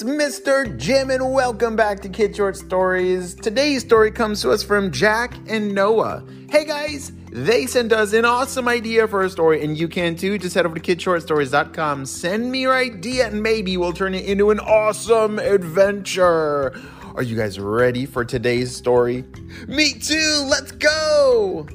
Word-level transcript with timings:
it's 0.00 0.08
Mr. 0.08 0.78
Jim, 0.78 1.10
and 1.10 1.32
welcome 1.32 1.76
back 1.76 2.00
to 2.00 2.08
Kid 2.08 2.34
Short 2.34 2.56
Stories. 2.56 3.34
Today's 3.34 3.82
story 3.82 4.10
comes 4.10 4.40
to 4.40 4.50
us 4.50 4.62
from 4.62 4.90
Jack 4.90 5.34
and 5.46 5.74
Noah. 5.74 6.24
Hey 6.48 6.64
guys, 6.64 7.12
they 7.30 7.66
sent 7.66 7.92
us 7.92 8.14
an 8.14 8.24
awesome 8.24 8.66
idea 8.66 9.06
for 9.06 9.22
a 9.22 9.28
story, 9.28 9.62
and 9.62 9.76
you 9.76 9.88
can 9.88 10.16
too. 10.16 10.38
Just 10.38 10.54
head 10.54 10.64
over 10.64 10.78
to 10.78 10.80
kidshortstories.com, 10.80 12.06
send 12.06 12.50
me 12.50 12.62
your 12.62 12.74
idea, 12.74 13.26
and 13.26 13.42
maybe 13.42 13.76
we'll 13.76 13.92
turn 13.92 14.14
it 14.14 14.24
into 14.24 14.50
an 14.50 14.60
awesome 14.60 15.38
adventure. 15.38 16.80
Are 17.14 17.22
you 17.22 17.36
guys 17.36 17.60
ready 17.60 18.06
for 18.06 18.24
today's 18.24 18.74
story? 18.74 19.24
Me 19.68 19.92
too, 19.92 20.46
let's 20.48 20.72
go! 20.72 21.68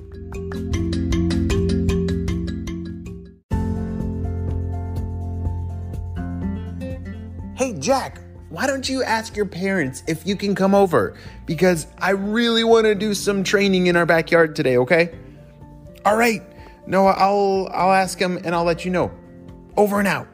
Jack, 7.86 8.18
why 8.50 8.66
don't 8.66 8.90
you 8.90 9.04
ask 9.04 9.36
your 9.36 9.46
parents 9.46 10.02
if 10.08 10.26
you 10.26 10.36
can 10.36 10.56
come 10.56 10.74
over? 10.74 11.16
Because 11.46 11.86
I 12.00 12.10
really 12.10 12.64
want 12.64 12.86
to 12.86 12.96
do 12.96 13.14
some 13.14 13.44
training 13.44 13.86
in 13.86 13.96
our 13.96 14.08
backyard 14.08 14.56
today, 14.56 14.78
okay? 14.78 15.14
All 16.04 16.18
right. 16.18 16.42
Noah, 16.88 17.12
I'll 17.12 17.70
I'll 17.72 17.94
ask 17.94 18.18
him 18.18 18.38
and 18.38 18.56
I'll 18.56 18.64
let 18.64 18.86
you 18.86 18.92
know. 18.92 19.12
Over 19.78 20.00
and 20.00 20.08
out. 20.08 20.28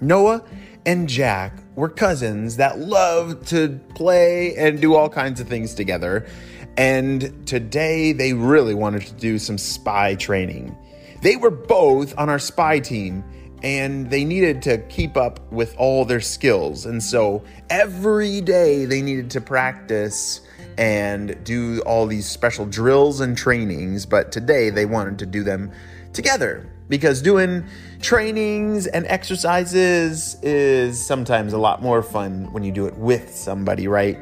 Noah 0.00 0.44
and 0.84 1.08
Jack 1.08 1.52
were 1.74 1.88
cousins 1.88 2.58
that 2.58 2.78
loved 2.78 3.48
to 3.48 3.80
play 3.96 4.54
and 4.54 4.80
do 4.80 4.94
all 4.94 5.08
kinds 5.08 5.40
of 5.40 5.48
things 5.48 5.74
together. 5.74 6.28
And 6.76 7.44
today 7.44 8.12
they 8.12 8.34
really 8.34 8.74
wanted 8.74 9.02
to 9.02 9.14
do 9.14 9.40
some 9.40 9.58
spy 9.58 10.14
training. 10.14 10.76
They 11.22 11.34
were 11.34 11.50
both 11.50 12.16
on 12.16 12.28
our 12.28 12.38
spy 12.38 12.78
team 12.78 13.24
and 13.62 14.10
they 14.10 14.24
needed 14.24 14.62
to 14.62 14.78
keep 14.88 15.16
up 15.16 15.40
with 15.50 15.74
all 15.78 16.04
their 16.04 16.20
skills. 16.20 16.86
And 16.86 17.02
so 17.02 17.42
every 17.70 18.40
day 18.40 18.84
they 18.84 19.02
needed 19.02 19.30
to 19.32 19.40
practice 19.40 20.42
and 20.78 21.42
do 21.44 21.80
all 21.86 22.06
these 22.06 22.28
special 22.28 22.66
drills 22.66 23.20
and 23.20 23.36
trainings. 23.36 24.04
But 24.04 24.30
today 24.30 24.70
they 24.70 24.84
wanted 24.84 25.18
to 25.20 25.26
do 25.26 25.42
them 25.42 25.72
together 26.12 26.70
because 26.88 27.22
doing 27.22 27.64
trainings 28.00 28.86
and 28.86 29.06
exercises 29.06 30.36
is 30.42 31.04
sometimes 31.04 31.52
a 31.52 31.58
lot 31.58 31.82
more 31.82 32.02
fun 32.02 32.52
when 32.52 32.62
you 32.62 32.72
do 32.72 32.86
it 32.86 32.96
with 32.96 33.34
somebody, 33.34 33.88
right? 33.88 34.18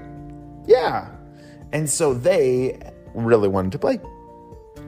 Yeah. 0.66 1.11
And 1.72 1.91
so 1.91 2.14
they 2.14 2.78
really 3.14 3.48
wanted 3.48 3.72
to 3.72 3.78
play. 3.78 4.00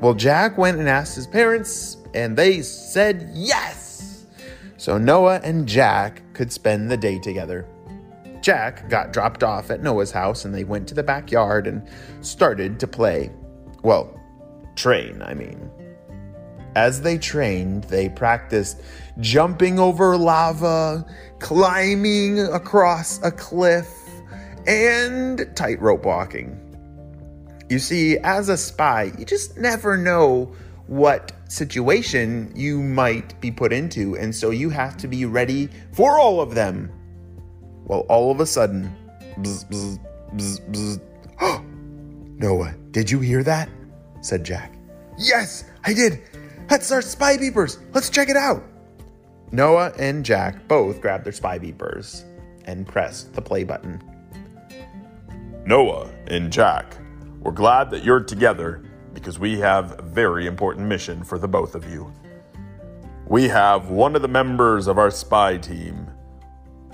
Well, 0.01 0.15
Jack 0.15 0.57
went 0.57 0.79
and 0.79 0.89
asked 0.89 1.17
his 1.17 1.27
parents, 1.27 1.97
and 2.15 2.37
they 2.37 2.63
said 2.63 3.31
yes 3.33 3.86
so 4.77 4.99
Noah 4.99 5.41
and 5.43 5.67
Jack 5.67 6.23
could 6.33 6.53
spend 6.53 6.91
the 6.91 6.97
day 6.97 7.19
together. 7.19 7.67
Jack 8.41 8.89
got 8.89 9.13
dropped 9.13 9.43
off 9.43 9.71
at 9.71 9.83
Noah's 9.83 10.13
house 10.13 10.45
and 10.45 10.55
they 10.55 10.65
went 10.65 10.87
to 10.89 10.95
the 10.95 11.03
backyard 11.03 11.67
and 11.67 11.89
started 12.21 12.79
to 12.81 12.87
play. 12.87 13.31
Well, 13.83 14.21
train, 14.77 15.23
I 15.23 15.35
mean. 15.35 15.71
As 16.77 17.01
they 17.01 17.17
trained, 17.17 17.85
they 17.85 18.09
practiced 18.11 18.83
jumping 19.21 19.79
over 19.79 20.17
lava, 20.17 21.07
climbing 21.39 22.39
across 22.39 23.23
a 23.23 23.31
cliff, 23.31 23.91
and 24.67 25.49
tightrope 25.57 26.05
walking. 26.05 26.61
You 27.71 27.79
see, 27.79 28.19
as 28.19 28.49
a 28.49 28.57
spy, 28.57 29.11
you 29.19 29.25
just 29.25 29.57
never 29.57 29.97
know 29.97 30.55
what 30.87 31.33
situation 31.49 32.53
you 32.55 32.83
might 32.83 33.39
be 33.41 33.51
put 33.51 33.73
into. 33.73 34.17
And 34.17 34.35
so 34.35 34.51
you 34.51 34.71
have 34.71 34.97
to 34.99 35.09
be 35.09 35.25
ready 35.25 35.69
for 35.93 36.19
all 36.19 36.41
of 36.41 36.55
them. 36.55 36.91
Well, 37.85 38.01
all 38.09 38.31
of 38.31 38.41
a 38.41 38.47
sudden, 38.47 38.95
bzz, 39.39 39.69
bzz, 39.69 39.99
bzz, 40.35 41.01
bzz. 41.41 42.39
Noah, 42.39 42.75
did 42.91 43.11
you 43.11 43.21
hear 43.21 43.43
that? 43.43 43.69
said 44.21 44.45
Jack. 44.45 44.77
Yes, 45.19 45.65
I 45.85 45.95
did. 45.95 46.21
That's 46.69 46.91
our 46.91 47.03
spy 47.03 47.37
beepers. 47.37 47.79
Let's 47.95 48.11
check 48.11 48.29
it 48.29 48.37
out. 48.37 48.63
Noah 49.53 49.93
and 49.99 50.25
Jack 50.25 50.67
both 50.67 51.01
grabbed 51.01 51.25
their 51.25 51.33
spy 51.33 51.59
beepers 51.59 52.25
and 52.65 52.87
pressed 52.87 53.33
the 53.35 53.41
play 53.41 53.63
button. 53.63 54.03
Noah 55.65 56.11
and 56.27 56.53
Jack, 56.53 56.97
we're 57.41 57.53
glad 57.53 57.91
that 57.93 58.05
you're 58.05 58.23
together 58.23 58.83
because 59.17 59.39
we 59.39 59.59
have 59.59 59.99
a 59.99 60.03
very 60.03 60.47
important 60.47 60.87
mission 60.87 61.25
for 61.25 61.39
the 61.39 61.49
both 61.49 61.75
of 61.75 61.91
you. 61.91 62.13
We 63.27 63.49
have 63.49 63.89
one 63.89 64.15
of 64.15 64.21
the 64.21 64.29
members 64.29 64.89
of 64.89 64.99
our 64.99 65.11
spy 65.11 65.57
team 65.57 66.07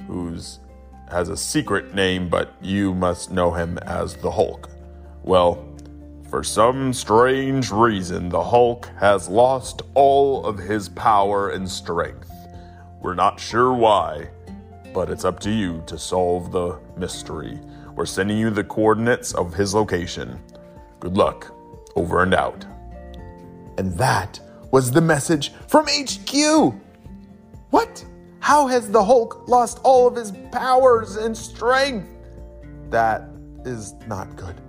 who's 0.07 0.61
has 1.11 1.31
a 1.31 1.37
secret 1.37 1.97
name, 1.97 2.29
but 2.29 2.55
you 2.63 2.95
must 2.95 3.33
know 3.33 3.51
him 3.51 3.77
as 3.79 4.15
the 4.15 4.31
Hulk. 4.31 4.71
Well, 5.25 5.67
for 6.31 6.45
some 6.45 6.93
strange 6.93 7.73
reason, 7.73 8.29
the 8.29 8.43
Hulk 8.43 8.89
has 9.01 9.29
lost 9.29 9.83
all 9.95 10.47
of 10.47 10.59
his 10.59 10.89
power 10.91 11.51
and 11.51 11.69
strength. 11.69 12.31
We're 13.01 13.17
not 13.17 13.41
sure 13.41 13.73
why, 13.73 14.29
but 14.95 15.11
it's 15.11 15.25
up 15.25 15.41
to 15.41 15.51
you 15.51 15.83
to 15.89 15.99
solve 15.99 16.53
the 16.53 16.79
mystery. 16.97 17.59
We're 17.97 18.07
sending 18.07 18.39
you 18.39 18.51
the 18.51 18.63
coordinates 18.63 19.35
of 19.35 19.55
his 19.55 19.75
location. 19.75 20.39
Good 21.01 21.17
luck. 21.17 21.53
Over 21.97 22.23
and 22.23 22.35
out. 22.35 22.65
And 23.79 23.93
that 23.99 24.41
was 24.71 24.91
the 24.91 25.01
message 25.01 25.53
from 25.69 25.87
HQ. 25.87 26.75
What? 27.71 28.05
How 28.41 28.67
has 28.67 28.91
the 28.91 29.05
Hulk 29.05 29.47
lost 29.49 29.81
all 29.85 30.07
of 30.07 30.17
his 30.17 30.33
powers 30.51 31.17
and 31.17 31.37
strength? 31.37 32.09
That 32.91 33.29
is 33.65 33.95
not 34.07 34.35
good. 34.37 34.61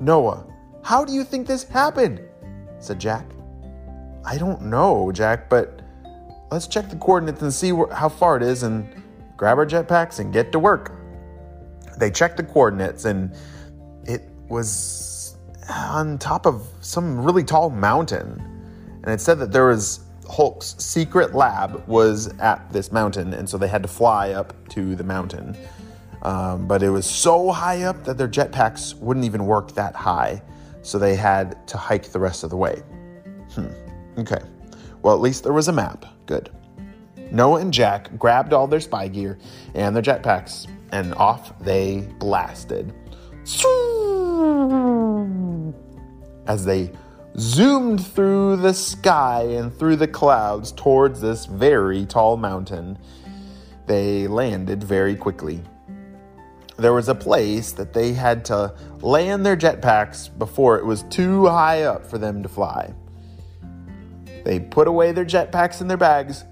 Noah, 0.00 0.44
how 0.82 1.04
do 1.04 1.12
you 1.12 1.24
think 1.24 1.46
this 1.46 1.64
happened? 1.64 2.20
said 2.78 2.98
Jack. 2.98 3.24
I 4.24 4.38
don't 4.38 4.62
know, 4.62 5.12
Jack, 5.12 5.48
but 5.48 5.80
let's 6.50 6.66
check 6.66 6.90
the 6.90 6.96
coordinates 6.96 7.42
and 7.42 7.52
see 7.52 7.70
wh- 7.70 7.90
how 7.92 8.08
far 8.08 8.36
it 8.36 8.42
is 8.42 8.62
and 8.62 9.02
grab 9.36 9.58
our 9.58 9.66
jetpacks 9.66 10.18
and 10.18 10.32
get 10.32 10.52
to 10.52 10.58
work. 10.58 10.92
They 11.98 12.10
checked 12.10 12.36
the 12.36 12.42
coordinates 12.42 13.04
and 13.04 13.34
it 14.04 14.22
was 14.48 14.76
on 15.68 16.18
top 16.18 16.46
of 16.46 16.66
some 16.80 17.24
really 17.24 17.44
tall 17.44 17.70
mountain. 17.70 18.40
And 19.02 19.12
it 19.12 19.20
said 19.20 19.38
that 19.38 19.52
there 19.52 19.66
was 19.66 20.00
Hulk's 20.28 20.74
secret 20.78 21.34
lab 21.34 21.86
was 21.86 22.28
at 22.38 22.72
this 22.72 22.90
mountain, 22.90 23.34
and 23.34 23.48
so 23.48 23.58
they 23.58 23.68
had 23.68 23.82
to 23.82 23.88
fly 23.88 24.32
up 24.32 24.54
to 24.70 24.96
the 24.96 25.04
mountain. 25.04 25.56
Um, 26.22 26.66
but 26.66 26.82
it 26.82 26.90
was 26.90 27.06
so 27.06 27.50
high 27.52 27.82
up 27.82 28.04
that 28.04 28.18
their 28.18 28.28
jetpacks 28.28 28.94
wouldn't 28.98 29.24
even 29.24 29.46
work 29.46 29.72
that 29.72 29.94
high, 29.94 30.42
so 30.82 30.98
they 30.98 31.14
had 31.14 31.66
to 31.68 31.76
hike 31.76 32.10
the 32.10 32.18
rest 32.18 32.42
of 32.42 32.50
the 32.50 32.56
way. 32.56 32.82
Hmm. 33.52 33.68
Okay. 34.18 34.40
Well, 35.02 35.14
at 35.14 35.20
least 35.20 35.44
there 35.44 35.52
was 35.52 35.68
a 35.68 35.72
map. 35.72 36.04
Good. 36.26 36.50
Noah 37.30 37.60
and 37.60 37.72
Jack 37.72 38.16
grabbed 38.18 38.52
all 38.52 38.66
their 38.66 38.80
spy 38.80 39.08
gear 39.08 39.38
and 39.74 39.94
their 39.94 40.02
jetpacks, 40.02 40.66
and 40.90 41.14
off 41.14 41.56
they 41.60 42.00
blasted 42.18 42.92
as 46.46 46.64
they 46.64 46.92
zoomed 47.38 48.04
through 48.04 48.56
the 48.56 48.72
sky 48.72 49.42
and 49.42 49.76
through 49.76 49.96
the 49.96 50.08
clouds 50.08 50.72
towards 50.72 51.20
this 51.20 51.46
very 51.46 52.06
tall 52.06 52.36
mountain. 52.36 52.98
They 53.86 54.26
landed 54.26 54.82
very 54.82 55.16
quickly. 55.16 55.62
There 56.78 56.92
was 56.92 57.08
a 57.08 57.14
place 57.14 57.72
that 57.72 57.92
they 57.92 58.12
had 58.12 58.44
to 58.46 58.74
land 59.00 59.46
their 59.46 59.56
jetpacks 59.56 60.28
before 60.38 60.78
it 60.78 60.84
was 60.84 61.02
too 61.04 61.46
high 61.46 61.82
up 61.82 62.06
for 62.06 62.18
them 62.18 62.42
to 62.42 62.48
fly. 62.48 62.92
They 64.44 64.60
put 64.60 64.86
away 64.86 65.12
their 65.12 65.24
jetpacks 65.24 65.80
in 65.80 65.88
their 65.88 65.96
bags 65.96 66.44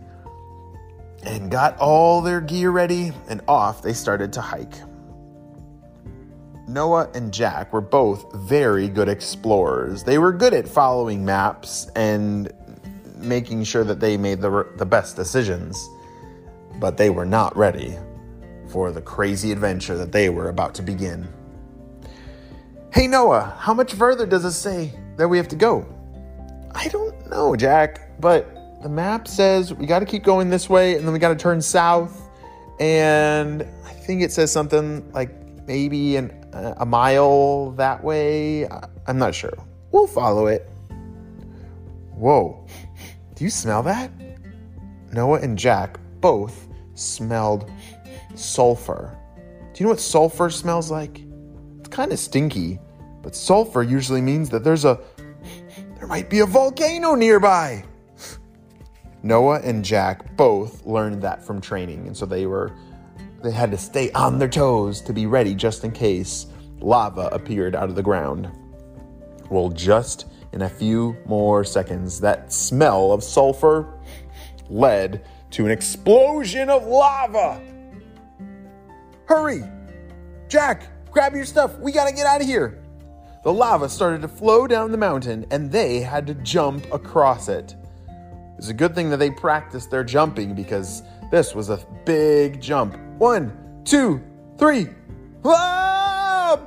and 1.22 1.50
got 1.50 1.78
all 1.78 2.20
their 2.20 2.40
gear 2.40 2.70
ready, 2.70 3.12
and 3.28 3.40
off 3.48 3.82
they 3.82 3.92
started 3.92 4.32
to 4.34 4.40
hike. 4.40 4.74
Noah 6.66 7.10
and 7.14 7.32
Jack 7.32 7.72
were 7.72 7.80
both 7.80 8.32
very 8.34 8.88
good 8.88 9.08
explorers. 9.08 10.02
They 10.02 10.18
were 10.18 10.32
good 10.32 10.54
at 10.54 10.66
following 10.66 11.24
maps 11.24 11.88
and 11.94 12.50
making 13.16 13.64
sure 13.64 13.84
that 13.84 14.00
they 14.00 14.16
made 14.16 14.40
the, 14.40 14.66
the 14.76 14.86
best 14.86 15.16
decisions, 15.16 15.88
but 16.80 16.96
they 16.96 17.10
were 17.10 17.26
not 17.26 17.56
ready 17.56 17.96
for 18.68 18.92
the 18.92 19.02
crazy 19.02 19.52
adventure 19.52 19.96
that 19.96 20.12
they 20.12 20.30
were 20.30 20.48
about 20.48 20.74
to 20.76 20.82
begin. 20.82 21.28
Hey 22.92 23.06
Noah, 23.06 23.56
how 23.58 23.74
much 23.74 23.92
further 23.92 24.26
does 24.26 24.44
it 24.44 24.52
say 24.52 24.92
that 25.16 25.28
we 25.28 25.36
have 25.36 25.48
to 25.48 25.56
go? 25.56 25.86
I 26.74 26.88
don't 26.88 27.28
know, 27.28 27.54
Jack, 27.56 28.20
but 28.20 28.80
the 28.82 28.88
map 28.88 29.28
says 29.28 29.74
we 29.74 29.86
got 29.86 30.00
to 30.00 30.06
keep 30.06 30.24
going 30.24 30.50
this 30.50 30.68
way 30.68 30.96
and 30.96 31.06
then 31.06 31.12
we 31.12 31.18
got 31.18 31.28
to 31.30 31.36
turn 31.36 31.60
south. 31.60 32.20
And 32.80 33.62
I 33.86 33.92
think 33.92 34.22
it 34.22 34.32
says 34.32 34.50
something 34.50 35.10
like 35.12 35.30
maybe 35.66 36.16
an 36.16 36.30
uh, 36.52 36.74
a 36.78 36.86
mile 36.86 37.72
that 37.72 38.02
way. 38.02 38.68
I'm 39.06 39.18
not 39.18 39.34
sure. 39.34 39.56
We'll 39.90 40.06
follow 40.06 40.46
it. 40.46 40.68
Whoa, 42.14 42.66
do 43.34 43.44
you 43.44 43.50
smell 43.50 43.82
that? 43.82 44.10
Noah 45.12 45.40
and 45.40 45.58
Jack 45.58 45.98
both 46.20 46.68
smelled 46.94 47.70
sulfur. 48.34 49.16
Do 49.72 49.80
you 49.80 49.86
know 49.86 49.90
what 49.90 50.00
sulfur 50.00 50.50
smells 50.50 50.90
like? 50.90 51.22
It's 51.80 51.88
kind 51.88 52.12
of 52.12 52.18
stinky, 52.18 52.78
but 53.22 53.34
sulfur 53.34 53.82
usually 53.82 54.20
means 54.20 54.48
that 54.50 54.62
there's 54.62 54.84
a 54.84 55.00
there 55.96 56.06
might 56.06 56.30
be 56.30 56.40
a 56.40 56.46
volcano 56.46 57.14
nearby. 57.14 57.84
Noah 59.22 59.60
and 59.60 59.84
Jack 59.84 60.36
both 60.36 60.84
learned 60.86 61.22
that 61.22 61.44
from 61.44 61.60
training, 61.60 62.06
and 62.06 62.16
so 62.16 62.26
they 62.26 62.46
were 62.46 62.72
they 63.44 63.50
had 63.50 63.70
to 63.70 63.76
stay 63.76 64.10
on 64.12 64.38
their 64.38 64.48
toes 64.48 65.02
to 65.02 65.12
be 65.12 65.26
ready 65.26 65.54
just 65.54 65.84
in 65.84 65.92
case 65.92 66.46
lava 66.80 67.28
appeared 67.30 67.76
out 67.76 67.90
of 67.90 67.94
the 67.94 68.02
ground. 68.02 68.50
Well, 69.50 69.68
just 69.68 70.26
in 70.52 70.62
a 70.62 70.68
few 70.68 71.14
more 71.26 71.62
seconds, 71.62 72.18
that 72.20 72.50
smell 72.50 73.12
of 73.12 73.22
sulfur 73.22 74.00
led 74.70 75.26
to 75.50 75.66
an 75.66 75.70
explosion 75.70 76.70
of 76.70 76.86
lava. 76.86 77.60
Hurry! 79.26 79.62
Jack, 80.48 80.88
grab 81.10 81.34
your 81.34 81.44
stuff. 81.44 81.78
We 81.78 81.92
gotta 81.92 82.14
get 82.14 82.26
out 82.26 82.40
of 82.40 82.46
here. 82.46 82.82
The 83.42 83.52
lava 83.52 83.90
started 83.90 84.22
to 84.22 84.28
flow 84.28 84.66
down 84.66 84.90
the 84.90 84.96
mountain 84.96 85.44
and 85.50 85.70
they 85.70 86.00
had 86.00 86.26
to 86.28 86.34
jump 86.36 86.90
across 86.94 87.48
it. 87.48 87.76
It's 88.56 88.68
a 88.68 88.74
good 88.74 88.94
thing 88.94 89.10
that 89.10 89.18
they 89.18 89.30
practiced 89.30 89.90
their 89.90 90.04
jumping 90.04 90.54
because 90.54 91.02
this 91.30 91.54
was 91.54 91.68
a 91.68 91.84
big 92.06 92.58
jump. 92.62 92.96
One, 93.18 93.82
two, 93.84 94.20
three. 94.58 94.88
Ah! 95.44 96.60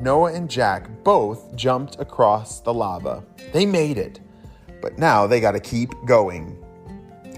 Noah 0.00 0.32
and 0.32 0.50
Jack 0.50 0.88
both 1.04 1.54
jumped 1.54 2.00
across 2.00 2.60
the 2.60 2.74
lava. 2.74 3.24
They 3.52 3.64
made 3.64 3.98
it, 3.98 4.20
but 4.82 4.98
now 4.98 5.26
they 5.26 5.40
got 5.40 5.52
to 5.52 5.60
keep 5.60 5.92
going. 6.06 6.62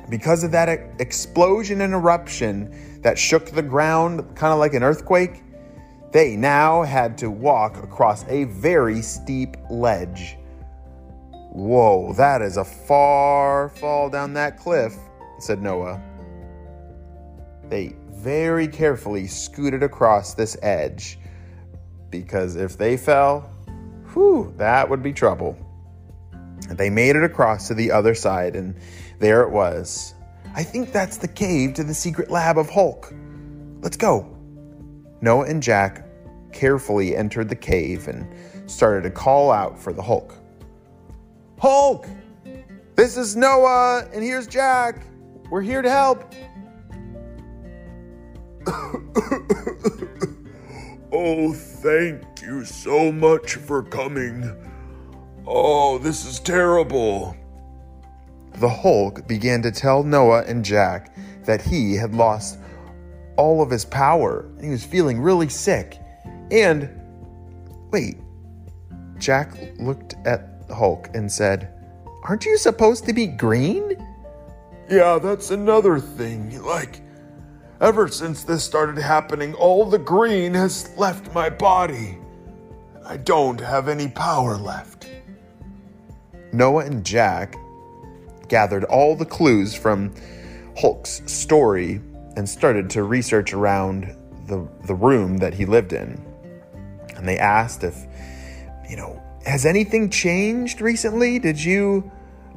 Because 0.08 0.44
of 0.44 0.50
that 0.52 0.68
explosion 0.98 1.82
and 1.82 1.92
eruption 1.92 3.00
that 3.02 3.18
shook 3.18 3.50
the 3.50 3.62
ground, 3.62 4.20
kind 4.34 4.52
of 4.52 4.58
like 4.58 4.72
an 4.72 4.82
earthquake, 4.82 5.42
they 6.12 6.36
now 6.36 6.82
had 6.82 7.18
to 7.18 7.30
walk 7.30 7.82
across 7.82 8.26
a 8.28 8.44
very 8.44 9.02
steep 9.02 9.56
ledge. 9.68 10.38
Whoa, 11.52 12.14
that 12.14 12.40
is 12.40 12.56
a 12.56 12.64
far 12.64 13.68
fall 13.68 14.08
down 14.08 14.32
that 14.34 14.58
cliff, 14.58 14.96
said 15.38 15.62
Noah. 15.62 16.02
They 17.68 17.94
very 18.10 18.68
carefully 18.68 19.26
scooted 19.26 19.82
across 19.82 20.34
this 20.34 20.56
edge 20.62 21.18
because 22.10 22.56
if 22.56 22.76
they 22.78 22.96
fell, 22.96 23.50
whew, 24.12 24.52
that 24.56 24.88
would 24.88 25.02
be 25.02 25.12
trouble. 25.12 25.56
They 26.70 26.90
made 26.90 27.16
it 27.16 27.24
across 27.24 27.68
to 27.68 27.74
the 27.74 27.92
other 27.92 28.14
side, 28.14 28.56
and 28.56 28.74
there 29.18 29.42
it 29.42 29.50
was. 29.50 30.14
I 30.54 30.62
think 30.62 30.92
that's 30.92 31.18
the 31.18 31.28
cave 31.28 31.74
to 31.74 31.84
the 31.84 31.94
secret 31.94 32.30
lab 32.30 32.58
of 32.58 32.68
Hulk. 32.68 33.12
Let's 33.80 33.96
go. 33.96 34.36
Noah 35.20 35.46
and 35.46 35.62
Jack 35.62 36.04
carefully 36.52 37.16
entered 37.16 37.48
the 37.48 37.56
cave 37.56 38.08
and 38.08 38.26
started 38.70 39.02
to 39.02 39.10
call 39.10 39.50
out 39.50 39.78
for 39.78 39.92
the 39.92 40.02
Hulk. 40.02 40.34
Hulk! 41.58 42.06
This 42.96 43.16
is 43.16 43.36
Noah, 43.36 44.08
and 44.12 44.22
here's 44.22 44.46
Jack. 44.46 45.06
We're 45.50 45.62
here 45.62 45.82
to 45.82 45.90
help. 45.90 46.34
oh, 51.12 51.52
thank 51.52 52.42
you 52.42 52.64
so 52.64 53.10
much 53.10 53.54
for 53.54 53.82
coming. 53.82 54.54
Oh, 55.46 55.98
this 55.98 56.26
is 56.26 56.40
terrible. 56.40 57.36
The 58.56 58.68
Hulk 58.68 59.26
began 59.26 59.62
to 59.62 59.70
tell 59.70 60.02
Noah 60.02 60.44
and 60.46 60.64
Jack 60.64 61.16
that 61.44 61.62
he 61.62 61.94
had 61.94 62.14
lost 62.14 62.58
all 63.36 63.62
of 63.62 63.70
his 63.70 63.84
power 63.84 64.50
and 64.56 64.64
he 64.64 64.70
was 64.70 64.84
feeling 64.84 65.20
really 65.20 65.48
sick. 65.48 65.98
And 66.50 66.90
wait, 67.90 68.18
Jack 69.18 69.56
looked 69.78 70.14
at 70.26 70.68
the 70.68 70.74
Hulk 70.74 71.08
and 71.14 71.30
said, 71.30 71.72
Aren't 72.24 72.44
you 72.44 72.58
supposed 72.58 73.06
to 73.06 73.14
be 73.14 73.26
green? 73.26 73.96
Yeah, 74.90 75.18
that's 75.18 75.50
another 75.50 75.98
thing. 75.98 76.62
Like, 76.62 77.00
ever 77.80 78.08
since 78.08 78.44
this 78.44 78.64
started 78.64 78.98
happening, 78.98 79.54
all 79.54 79.84
the 79.84 79.98
green 79.98 80.54
has 80.54 80.90
left 80.96 81.32
my 81.32 81.48
body. 81.48 82.18
I 83.04 83.16
don't 83.16 83.60
have 83.60 83.88
any 83.88 84.08
power 84.08 84.56
left. 84.56 85.08
Noah 86.52 86.84
and 86.84 87.04
Jack 87.04 87.56
gathered 88.48 88.84
all 88.84 89.14
the 89.14 89.24
clues 89.24 89.74
from 89.74 90.14
Hulk's 90.76 91.22
story 91.26 92.00
and 92.36 92.48
started 92.48 92.90
to 92.90 93.02
research 93.02 93.52
around 93.52 94.16
the, 94.46 94.66
the 94.86 94.94
room 94.94 95.38
that 95.38 95.54
he 95.54 95.64
lived 95.66 95.92
in. 95.92 96.24
And 97.16 97.28
they 97.28 97.38
asked 97.38 97.84
if, 97.84 97.96
you 98.88 98.96
know, 98.96 99.22
has 99.44 99.66
anything 99.66 100.10
changed 100.10 100.80
recently? 100.80 101.38
Did 101.38 101.62
you 101.62 102.10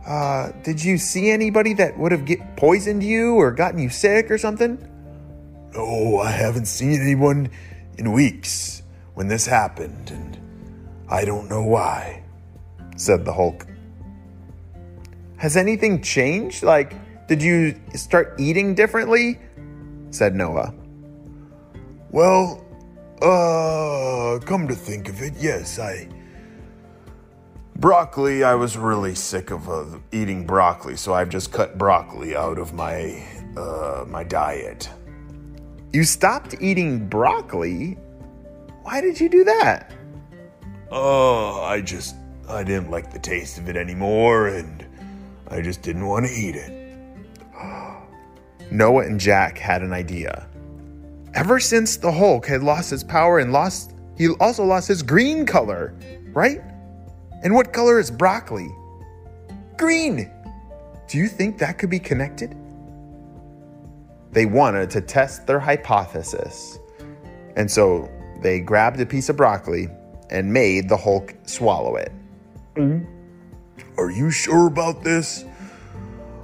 uh, 0.06 0.52
did 0.64 0.84
you 0.84 0.98
see 0.98 1.30
anybody 1.30 1.76
that 1.76 1.98
would 1.98 2.12
have 2.12 2.26
get 2.26 2.58
poisoned 2.58 3.04
you 3.04 3.36
or 3.36 3.52
gotten 3.52 3.80
you 3.80 3.90
sick 3.90 4.32
or 4.32 4.38
something? 4.38 4.91
No, 5.74 6.20
I 6.20 6.32
haven't 6.32 6.66
seen 6.66 7.02
anyone 7.02 7.50
in 7.98 8.12
weeks 8.12 8.84
when 9.14 9.28
this 9.28 9.46
happened, 9.46 10.12
and 10.12 10.38
I 11.10 11.24
don't 11.24 11.50
know 11.50 11.64
why, 11.64 12.24
said 12.98 13.26
the 13.26 13.34
Hulk. 13.34 13.66
Has 15.38 15.58
anything 15.58 16.02
changed? 16.02 16.64
Like, 16.64 16.94
did 17.28 17.42
you 17.42 17.80
start 17.96 18.36
eating 18.38 18.76
differently? 18.76 19.40
said 20.10 20.36
Noah. 20.36 20.74
Well, 22.12 22.66
uh, 23.22 24.40
come 24.46 24.68
to 24.68 24.76
think 24.76 25.08
of 25.08 25.22
it, 25.22 25.34
yes, 25.40 25.80
I. 25.80 26.10
Broccoli, 27.78 28.44
I 28.44 28.54
was 28.56 28.78
really 28.78 29.16
sick 29.16 29.50
of 29.52 29.70
uh, 29.70 29.86
eating 30.12 30.46
broccoli, 30.46 30.98
so 30.98 31.14
I've 31.14 31.30
just 31.30 31.52
cut 31.52 31.78
broccoli 31.78 32.36
out 32.36 32.60
of 32.60 32.74
my 32.74 33.24
uh, 33.58 34.06
my 34.08 34.24
diet. 34.24 34.90
You 35.94 36.06
stopped 36.06 36.56
eating 36.62 37.10
broccoli? 37.10 37.98
Why 38.84 39.02
did 39.02 39.20
you 39.20 39.28
do 39.28 39.44
that? 39.44 39.92
Oh, 40.90 41.62
I 41.64 41.82
just 41.82 42.16
I 42.48 42.64
didn't 42.64 42.90
like 42.92 43.12
the 43.12 43.20
taste 43.20 43.58
of 43.58 43.68
it 43.68 43.76
anymore 43.76 44.48
and 44.48 44.86
I 45.50 45.62
just 45.62 45.82
didn't 45.82 46.08
want 46.08 46.28
to 46.28 46.32
eat 46.32 46.56
it. 46.56 46.98
Noah 48.72 49.04
and 49.04 49.20
Jack 49.20 49.58
had 49.58 49.82
an 49.82 49.92
idea. 49.92 50.48
Ever 51.34 51.60
since 51.60 51.98
the 51.98 52.12
Hulk 52.12 52.46
had 52.46 52.64
lost 52.64 52.90
his 52.90 53.04
power 53.04 53.40
and 53.40 53.52
lost, 53.52 53.94
he 54.18 54.30
also 54.40 54.64
lost 54.64 54.88
his 54.88 55.04
green 55.04 55.46
color, 55.46 55.94
right? 56.32 56.62
And 57.44 57.54
what 57.54 57.74
color 57.74 58.00
is 58.00 58.10
broccoli? 58.10 58.70
Green! 59.78 60.32
Do 61.10 61.18
you 61.18 61.28
think 61.28 61.58
that 61.58 61.78
could 61.78 61.90
be 61.90 62.00
connected? 62.00 62.56
They 64.32 64.46
wanted 64.46 64.90
to 64.92 65.02
test 65.02 65.46
their 65.46 65.60
hypothesis. 65.60 66.80
And 67.56 67.70
so 67.70 68.10
they 68.42 68.60
grabbed 68.60 69.00
a 69.00 69.06
piece 69.06 69.30
of 69.30 69.38
broccoli 69.38 69.90
and 70.30 70.52
made 70.52 70.88
the 70.88 70.98
Hulk 70.98 71.36
swallow 71.44 71.98
it. 71.98 72.12
Mm-hmm. 72.76 73.06
Are 74.00 74.10
you 74.10 74.32
sure 74.32 74.68
about 74.68 75.04
this? 75.04 75.46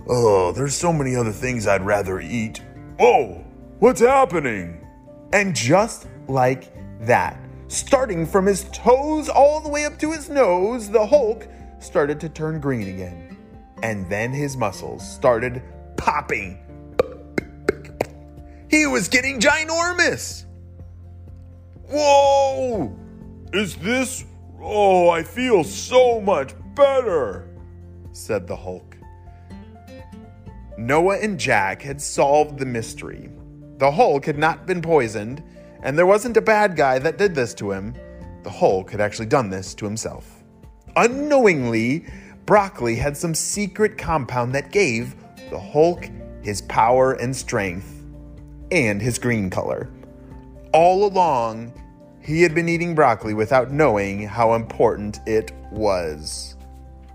Oh, 0.09 0.51
there's 0.51 0.75
so 0.75 0.91
many 0.91 1.15
other 1.15 1.31
things 1.31 1.67
I'd 1.67 1.85
rather 1.85 2.19
eat. 2.19 2.61
Oh, 2.99 3.43
what's 3.79 4.01
happening? 4.01 4.85
And 5.33 5.55
just 5.55 6.07
like 6.27 6.73
that, 7.05 7.39
starting 7.67 8.25
from 8.25 8.45
his 8.45 8.65
toes 8.71 9.29
all 9.29 9.61
the 9.61 9.69
way 9.69 9.85
up 9.85 9.97
to 9.99 10.11
his 10.11 10.29
nose, 10.29 10.89
the 10.89 11.05
Hulk 11.05 11.47
started 11.79 12.19
to 12.21 12.29
turn 12.29 12.59
green 12.59 12.87
again. 12.87 13.37
And 13.83 14.09
then 14.09 14.31
his 14.31 14.57
muscles 14.57 15.07
started 15.07 15.61
popping. 15.95 16.59
He 18.77 18.85
was 18.85 19.07
getting 19.07 19.39
ginormous. 19.39 20.45
Whoa! 21.89 22.95
Is 23.51 23.75
this? 23.77 24.23
Oh, 24.61 25.09
I 25.09 25.23
feel 25.23 25.63
so 25.63 26.21
much 26.21 26.53
better, 26.75 27.49
said 28.11 28.45
the 28.45 28.55
Hulk. 28.55 28.95
Noah 30.77 31.17
and 31.17 31.39
Jack 31.39 31.81
had 31.81 31.99
solved 31.99 32.59
the 32.59 32.67
mystery. 32.67 33.31
The 33.77 33.89
Hulk 33.89 34.25
had 34.25 34.37
not 34.37 34.67
been 34.67 34.83
poisoned, 34.83 35.41
and 35.81 35.97
there 35.97 36.05
wasn't 36.05 36.37
a 36.37 36.41
bad 36.41 36.75
guy 36.75 36.99
that 36.99 37.17
did 37.17 37.33
this 37.33 37.55
to 37.55 37.71
him. 37.71 37.95
The 38.43 38.51
Hulk 38.51 38.91
had 38.91 39.01
actually 39.01 39.25
done 39.25 39.49
this 39.49 39.73
to 39.73 39.85
himself. 39.85 40.43
Unknowingly, 40.95 42.05
broccoli 42.45 42.95
had 42.95 43.17
some 43.17 43.33
secret 43.33 43.97
compound 43.97 44.53
that 44.53 44.71
gave 44.71 45.15
the 45.49 45.59
Hulk 45.59 46.07
his 46.43 46.61
power 46.61 47.13
and 47.13 47.35
strength 47.35 47.96
and 48.71 49.01
his 49.01 49.19
green 49.19 49.49
color. 49.49 49.89
All 50.73 51.05
along, 51.05 51.73
he 52.21 52.41
had 52.41 52.53
been 52.53 52.67
eating 52.67 52.93
broccoli 52.93 53.33
without 53.33 53.71
knowing 53.71 54.23
how 54.23 54.53
important 54.53 55.19
it 55.25 55.51
was. 55.71 56.55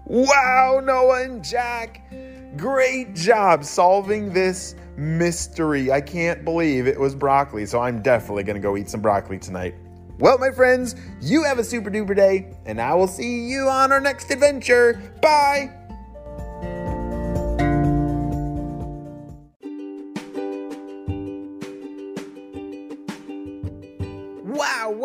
Wow, 0.06 0.80
Noah 0.82 1.24
and 1.24 1.44
Jack! 1.44 2.12
Great 2.56 3.14
job 3.14 3.64
solving 3.64 4.32
this 4.32 4.74
mystery. 4.96 5.92
I 5.92 6.00
can't 6.00 6.44
believe 6.44 6.86
it 6.86 6.98
was 6.98 7.14
broccoli, 7.14 7.66
so 7.66 7.80
I'm 7.80 8.02
definitely 8.02 8.44
to 8.44 8.60
go 8.60 8.76
eat 8.76 8.90
some 8.90 9.00
broccoli 9.00 9.38
tonight. 9.38 9.74
Well, 10.18 10.38
my 10.38 10.50
friends, 10.50 10.96
you 11.20 11.44
have 11.44 11.58
a 11.58 11.64
super 11.64 11.90
duper 11.90 12.14
day, 12.14 12.54
and 12.66 12.80
I 12.80 12.94
will 12.94 13.06
see 13.06 13.48
you 13.48 13.68
on 13.68 13.92
our 13.92 14.00
next 14.00 14.30
adventure. 14.30 15.00
Bye! 15.20 15.81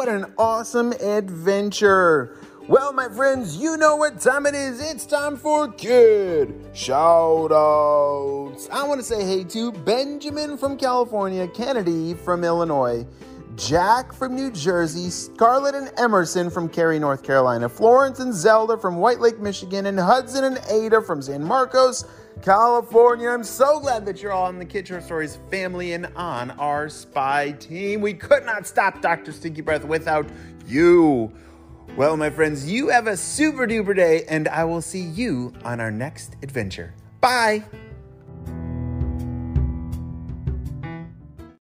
What 0.08 0.16
an 0.16 0.34
awesome 0.38 0.94
adventure! 0.94 2.38
Well, 2.70 2.94
my 2.94 3.10
friends, 3.10 3.58
you 3.58 3.76
know 3.76 3.98
what 3.98 4.22
time 4.22 4.46
it 4.46 4.56
is. 4.56 4.80
It's 4.80 5.06
time 5.06 5.36
for 5.36 5.68
kid 5.74 6.54
shout 6.74 7.52
outs. 7.52 8.70
I 8.72 8.88
want 8.88 9.02
to 9.02 9.06
say 9.06 9.26
hey 9.26 9.44
to 9.44 9.74
Benjamin 9.74 10.58
from 10.58 10.78
California, 10.78 11.46
Kennedy 11.50 12.14
from 12.14 12.46
Illinois, 12.46 13.06
Jack 13.58 14.14
from 14.14 14.36
New 14.36 14.52
Jersey, 14.52 15.10
Scarlett 15.10 15.74
and 15.74 15.92
Emerson 15.98 16.52
from 16.52 16.70
Cary, 16.70 17.00
North 17.00 17.24
Carolina, 17.24 17.68
Florence 17.68 18.20
and 18.20 18.32
Zelda 18.32 18.78
from 18.78 18.98
White 18.98 19.20
Lake, 19.20 19.40
Michigan, 19.40 19.88
and 19.88 20.00
Hudson 20.00 20.44
and 20.44 20.60
Ada 20.70 21.02
from 21.02 21.24
San 21.24 21.44
Marcos, 21.44 22.06
California. 22.44 23.30
I'm 23.30 23.44
so 23.44 23.80
glad 23.80 24.06
that 24.06 24.22
you're 24.22 24.32
all 24.32 24.48
in 24.50 24.60
the 24.60 24.86
Short 24.86 25.04
Stories 25.04 25.40
family 25.50 25.94
and 25.94 26.06
on 26.16 26.52
our 26.52 26.88
spy 26.88 27.52
team. 27.54 28.00
We 28.02 28.14
could 28.14 28.46
not 28.46 28.68
stop 28.68 29.02
Dr. 29.02 29.32
Stinky 29.32 29.62
Breath 29.62 29.84
without 29.84 30.30
you. 30.68 31.32
Well, 31.96 32.16
my 32.16 32.30
friends, 32.30 32.72
you 32.72 32.90
have 32.90 33.08
a 33.08 33.18
super 33.18 33.66
duper 33.66 33.96
day, 33.96 34.24
and 34.30 34.48
I 34.48 34.66
will 34.66 34.84
see 34.84 35.02
you 35.02 35.52
on 35.64 35.80
our 35.80 35.90
next 35.90 36.36
adventure. 36.44 36.94
Bye. 37.22 37.64